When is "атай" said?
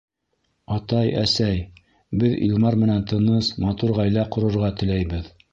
0.75-1.11